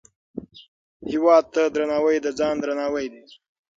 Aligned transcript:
هیواد 1.11 1.45
ته 1.53 1.61
درناوی، 1.73 2.17
د 2.25 2.27
ځان 2.39 2.55
درناوی 2.63 3.05
دی 3.13 3.23